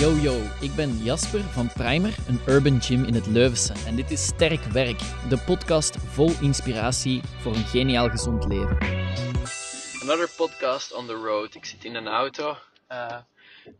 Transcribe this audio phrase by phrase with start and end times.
[0.00, 3.72] Yo yo, ik ben Jasper van Primer, een urban gym in het Leuvense.
[3.86, 4.98] En dit is Sterk Werk,
[5.28, 8.78] de podcast vol inspiratie voor een geniaal gezond leven.
[10.02, 11.54] Another podcast on the road.
[11.54, 12.56] Ik zit in een auto.
[12.88, 13.16] Uh,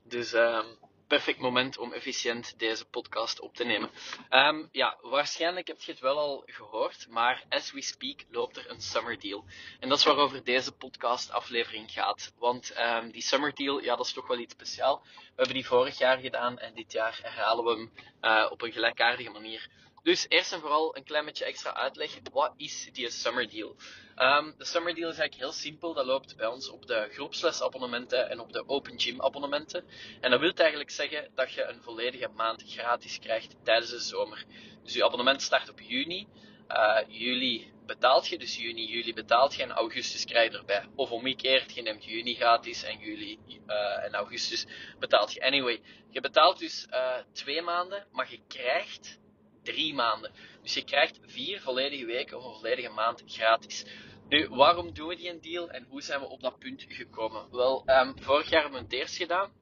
[0.03, 0.65] dus um,
[1.11, 3.91] perfect moment om efficiënt deze podcast op te nemen.
[4.31, 8.71] Um, ja, waarschijnlijk heb je het wel al gehoord, maar as we speak loopt er
[8.71, 9.45] een summer deal.
[9.81, 12.33] En dat is waarover deze podcast aflevering gaat.
[12.39, 15.03] Want um, die summer deal, ja, dat is toch wel iets speciaal.
[15.03, 18.73] We hebben die vorig jaar gedaan en dit jaar herhalen we hem uh, op een
[18.73, 19.69] gelijkaardige manier.
[20.03, 22.19] Dus eerst en vooral een klein beetje extra uitleg.
[22.33, 23.77] Wat is die Summer Deal?
[24.17, 25.95] Um, de Summer Deal is eigenlijk heel simpel.
[25.95, 29.85] Dat loopt bij ons op de groepslesabonnementen en op de Open Gym abonnementen.
[30.21, 34.45] En dat wil eigenlijk zeggen dat je een volledige maand gratis krijgt tijdens de zomer.
[34.83, 36.29] Dus je abonnement start op juni.
[36.69, 40.87] Uh, juli betaalt je, dus juni, juli betaalt je en augustus krijg je erbij.
[40.95, 44.67] Of omgekeerd, je neemt juni gratis en juli uh, en augustus
[44.99, 45.43] betaalt je.
[45.43, 45.81] Anyway,
[46.11, 49.19] je betaalt dus uh, twee maanden, maar je krijgt
[49.63, 50.33] drie maanden.
[50.63, 53.85] Dus je krijgt vier volledige weken of een volledige maand gratis.
[54.29, 57.51] Nu, waarom doen we die een deal en hoe zijn we op dat punt gekomen?
[57.51, 59.59] Wel, um, vorig jaar hebben we het eerst gedaan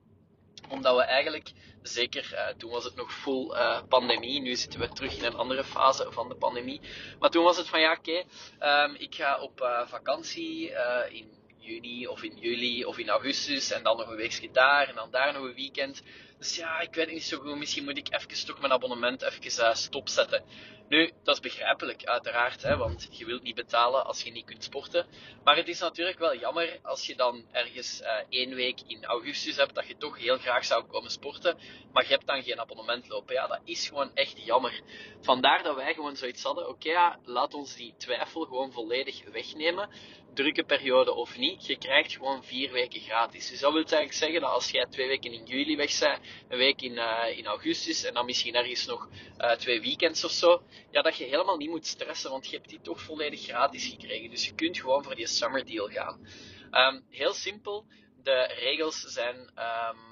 [0.68, 4.88] omdat we eigenlijk, zeker uh, toen was het nog full uh, pandemie, nu zitten we
[4.88, 6.80] terug in een andere fase van de pandemie.
[7.18, 8.24] Maar toen was het van ja, oké,
[8.60, 10.72] um, ik ga op uh, vakantie
[11.08, 14.94] in juni of in juli of in augustus en dan nog een weekje daar en
[14.94, 16.02] dan daar nog een weekend.
[16.38, 17.58] Dus ja, ik weet het niet zo goed.
[17.58, 20.42] Misschien moet ik even toch mijn abonnement even uh, stopzetten.
[20.88, 24.64] Nu, dat is begrijpelijk, uiteraard, hè, want je wilt niet betalen als je niet kunt
[24.64, 25.06] sporten.
[25.44, 29.56] Maar het is natuurlijk wel jammer als je dan ergens uh, één week in augustus
[29.56, 31.58] hebt dat je toch heel graag zou komen sporten,
[31.92, 33.34] maar je hebt dan geen abonnement lopen.
[33.34, 34.80] Ja, dat is gewoon echt jammer.
[35.20, 39.88] Vandaar dat wij gewoon zoiets hadden, oké, laat ons die twijfel gewoon volledig wegnemen
[40.34, 43.48] drukke periode of niet, je krijgt gewoon vier weken gratis.
[43.50, 46.58] Dus dat wil eigenlijk zeggen dat als jij twee weken in juli weg bent, een
[46.58, 50.62] week in, uh, in augustus en dan misschien ergens nog uh, twee weekends of zo,
[50.90, 54.30] ja, dat je helemaal niet moet stressen, want je hebt die toch volledig gratis gekregen.
[54.30, 56.26] Dus je kunt gewoon voor die summer deal gaan.
[56.70, 57.86] Um, heel simpel,
[58.22, 59.36] de regels zijn.
[59.36, 60.08] Um,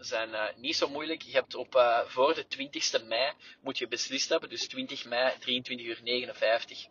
[0.00, 1.22] zijn uh, niet zo moeilijk.
[1.22, 3.32] Je hebt op, uh, voor de 20ste mei
[3.62, 6.88] moet je beslist hebben, dus 20 mei, 23 uur 59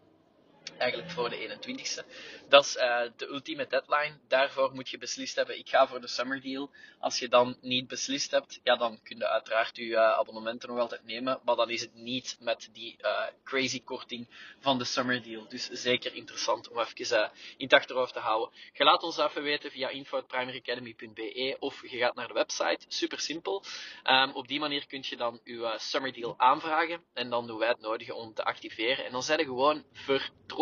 [0.78, 2.06] eigenlijk voor de 21ste.
[2.48, 4.20] Dat is uh, de ultieme deadline.
[4.28, 6.72] Daarvoor moet je beslist hebben, ik ga voor de summer deal.
[7.00, 10.80] Als je dan niet beslist hebt, ja, dan kun je uiteraard je uh, abonnementen nog
[10.80, 11.40] altijd nemen.
[11.46, 14.28] Maar dan is het niet met die uh, crazy korting
[14.60, 15.48] van de summer deal.
[15.48, 18.58] Dus zeker interessant om even in het achterhoofd te houden.
[18.74, 22.80] Je laat ons even weten via info.primaryacademy.be of je gaat naar de website.
[22.88, 23.64] Super simpel.
[24.04, 27.04] Um, op die manier kun je dan je summer deal aanvragen.
[27.14, 29.06] En dan doen wij het nodige om te activeren.
[29.06, 30.59] En dan zijn er gewoon vertrokken.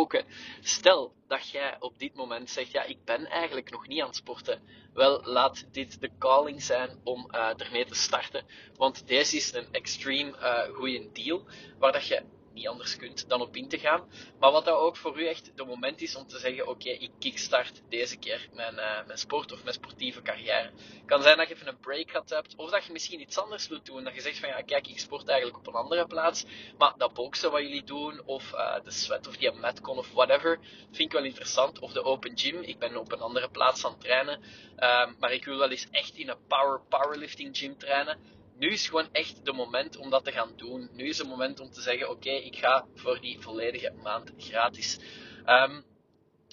[0.62, 4.16] Stel dat jij op dit moment zegt, ja, ik ben eigenlijk nog niet aan het
[4.16, 4.62] sporten.
[4.94, 8.46] Wel, laat dit de calling zijn om uh, ermee te starten.
[8.76, 11.46] Want deze is een extreem uh, goede deal,
[11.80, 12.24] waar dat je
[12.58, 14.10] niet anders kunt dan op in te gaan.
[14.40, 17.12] Maar wat dat ook voor u echt de moment is om te zeggen: Oké, ik
[17.20, 20.72] kickstart deze keer mijn, uh, mijn sport of mijn sportieve carrière.
[21.06, 23.68] Kan zijn dat je even een break gehad hebt, of dat je misschien iets anders
[23.68, 24.04] wilt doen.
[24.04, 26.46] Dat je zegt: van ja, kijk, ik sport eigenlijk op een andere plaats,
[26.78, 30.60] maar dat boksen wat jullie doen, of uh, de sweat of die metcon of whatever,
[30.92, 31.80] vind ik wel interessant.
[31.80, 34.42] Of de open gym, ik ben op een andere plaats aan het trainen,
[34.80, 38.88] uh, maar ik wil wel eens echt in een power powerlifting gym trainen nu is
[38.88, 40.90] gewoon echt de moment om dat te gaan doen.
[40.92, 45.00] Nu is het moment om te zeggen: Oké, ik ga voor die volledige maand gratis.
[45.46, 45.86] Um,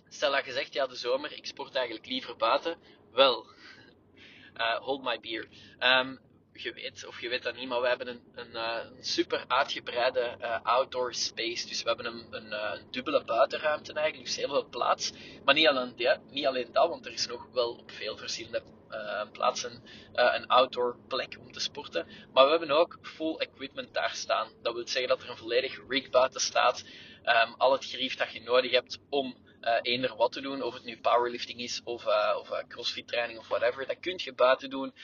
[0.08, 2.78] stel dat je zegt: Ja, de zomer, ik sport eigenlijk liever buiten.
[3.12, 3.46] Wel,
[4.56, 5.48] uh, hold my beer.
[5.80, 6.20] Um,
[6.62, 10.36] je weet, of je weet dat niet, maar we hebben een, een, een super uitgebreide
[10.40, 11.66] uh, outdoor space.
[11.66, 15.12] Dus we hebben een, een, een, dubbele buitenruimte eigenlijk, dus heel veel plaats.
[15.44, 18.62] Maar niet alleen, ja, niet alleen dat, want er is nog wel op veel verschillende
[19.32, 19.82] plaatsen
[20.12, 22.06] een outdoor plek om te sporten.
[22.32, 24.48] Maar we hebben ook full equipment daar staan.
[24.62, 26.84] Dat wil zeggen dat er een volledig rig buiten staat.
[27.24, 30.74] Um, al het gerief dat je nodig hebt om uh, eender wat te doen, of
[30.74, 32.06] het nu powerlifting is of,
[32.36, 34.94] of crossfit training of whatever, dat kun je buiten doen.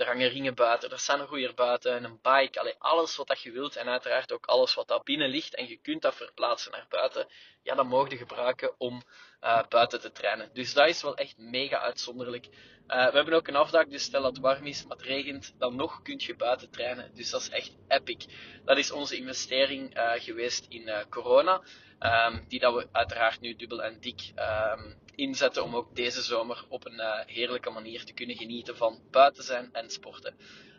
[0.00, 3.50] Er hangen ringen buiten, er staan roeier buiten, een bike, allee, alles wat dat je
[3.50, 6.86] wilt en uiteraard ook alles wat daar binnen ligt en je kunt dat verplaatsen naar
[6.88, 7.26] buiten,
[7.62, 9.02] ja, dat mogen je gebruiken om
[9.40, 10.50] uh, buiten te trainen.
[10.52, 12.46] Dus dat is wel echt mega uitzonderlijk.
[12.46, 15.54] Uh, we hebben ook een afdak, dus stel dat het warm is, maar het regent,
[15.58, 17.14] dan nog kun je buiten trainen.
[17.14, 18.26] Dus dat is echt epic.
[18.64, 21.62] Dat is onze investering uh, geweest in corona.
[22.00, 26.64] Um, die dat we uiteraard nu dubbel en dik um, inzetten om ook deze zomer
[26.68, 30.34] op een uh, heerlijke manier te kunnen genieten van buiten zijn en sporten.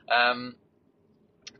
[0.07, 0.57] Um,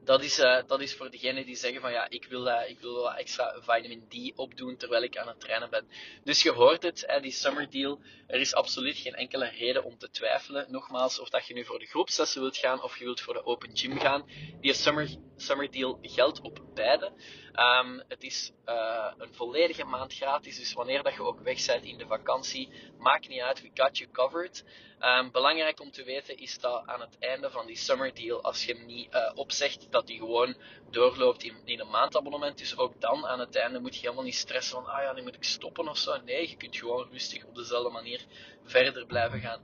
[0.04, 2.80] dat is, uh, dat is voor degenen die zeggen van ja, ik wil, uh, ik
[2.80, 5.88] wil wel extra vitamin D opdoen terwijl ik aan het trainen ben.
[6.24, 8.00] Dus je hoort het, die summer deal.
[8.28, 10.72] Er is absoluut geen enkele reden om te twijfelen.
[10.72, 13.46] Nogmaals, of dat je nu voor de groepslessen wilt gaan of je wilt voor de
[13.46, 14.30] open gym gaan.
[14.62, 17.12] Die summer, summer deal geldt op beide.
[17.56, 21.84] Um, het is uh, een volledige maand gratis, dus wanneer dat je ook weg bent
[21.84, 24.64] in de vakantie, maakt niet uit, we got you covered.
[25.00, 28.66] Um, belangrijk om te weten is dat aan het einde van die summer deal, als
[28.66, 30.56] je hem niet opzegt, dat die gewoon
[30.90, 32.58] doorloopt in, in, een maandabonnement.
[32.58, 35.22] Dus ook dan aan het einde moet je helemaal niet stressen van, ah ja, nu
[35.22, 36.18] moet ik stoppen of zo.
[36.26, 38.26] Nee, je kunt gewoon rustig op dezelfde manier
[38.64, 39.62] verder blijven gaan.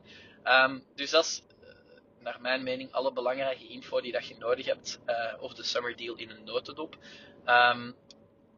[0.71, 1.67] Um, dus dat is uh,
[2.19, 5.95] naar mijn mening alle belangrijke info die dat je nodig hebt, uh, of de summer
[5.95, 6.97] deal in een notendop.
[7.45, 7.95] Um,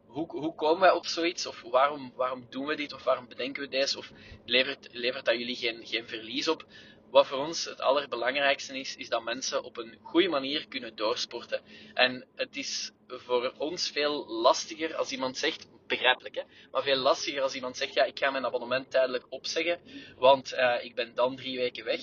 [0.10, 1.46] hoe, hoe komen wij op zoiets?
[1.46, 2.94] Of waarom, waarom doen we dit?
[2.94, 3.98] Of waarom bedenken we deze?
[3.98, 4.12] Of
[4.46, 6.66] levert, levert dat jullie geen, geen verlies op?
[7.12, 11.62] Wat voor ons het allerbelangrijkste is, is dat mensen op een goede manier kunnen doorsporten.
[11.94, 16.42] En het is voor ons veel lastiger als iemand zegt, begrijpelijk hè,
[16.72, 19.80] maar veel lastiger als iemand zegt, ja, ik ga mijn abonnement tijdelijk opzeggen,
[20.18, 22.02] want uh, ik ben dan drie weken weg.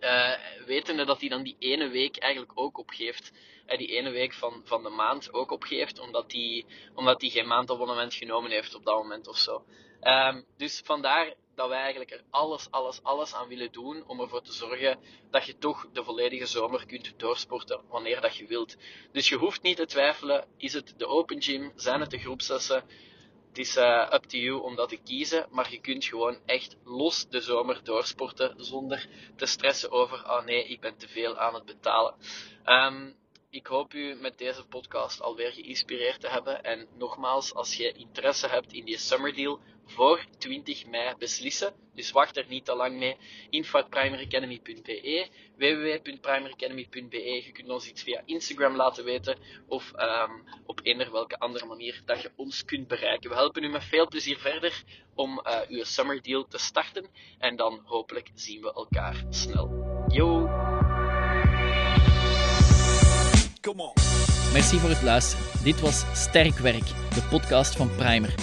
[0.00, 0.32] Uh,
[0.66, 3.32] wetende dat hij dan die ene week eigenlijk ook opgeeft
[3.78, 6.64] die ene week van, van de maand ook opgeeft, omdat hij
[6.94, 9.64] omdat die geen maandabonnement genomen heeft op dat moment of zo.
[10.02, 14.42] Um, dus vandaar dat wij eigenlijk er alles, alles, alles aan willen doen om ervoor
[14.42, 14.98] te zorgen
[15.30, 18.76] dat je toch de volledige zomer kunt doorsporten wanneer dat je wilt.
[19.12, 22.84] Dus je hoeft niet te twijfelen, is het de open gym, zijn het de groepsessen,
[23.48, 26.76] het is uh, up to you om dat te kiezen, maar je kunt gewoon echt
[26.84, 31.54] los de zomer doorsporten zonder te stressen over, oh nee, ik ben te veel aan
[31.54, 32.14] het betalen.
[32.64, 33.16] Um,
[33.50, 36.62] ik hoop u met deze podcast alweer geïnspireerd te hebben.
[36.62, 41.74] En nogmaals, als je interesse hebt in die summer deal, voor 20 mei beslissen.
[41.94, 43.16] Dus wacht er niet te lang mee.
[43.50, 49.38] info.primaryacademy.be www.primaryacademy.be Je kunt ons iets via Instagram laten weten
[49.68, 53.30] of um, op eender welke andere manier dat je ons kunt bereiken.
[53.30, 54.82] We helpen u met veel plezier verder
[55.14, 57.06] om uh, uw summer deal te starten.
[57.38, 59.88] En dan hopelijk zien we elkaar snel.
[60.08, 60.48] Yo!
[64.52, 65.44] Merci voor het luisteren.
[65.62, 68.34] Dit was Sterk Werk, de podcast van Primer.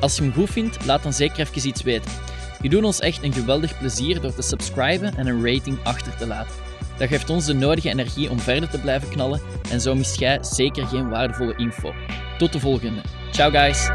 [0.00, 2.10] Als je hem goed vindt, laat dan zeker even iets weten.
[2.60, 6.26] Je doet ons echt een geweldig plezier door te subscriben en een rating achter te
[6.26, 6.54] laten.
[6.98, 9.40] Dat geeft ons de nodige energie om verder te blijven knallen
[9.70, 11.94] en zo mist jij zeker geen waardevolle info.
[12.38, 13.00] Tot de volgende.
[13.30, 13.88] Ciao guys!